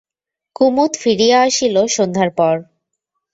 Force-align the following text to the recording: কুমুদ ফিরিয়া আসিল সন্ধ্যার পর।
কুমুদ 0.55 0.91
ফিরিয়া 1.01 1.39
আসিল 1.41 1.75
সন্ধ্যার 1.87 2.29
পর। 2.37 2.55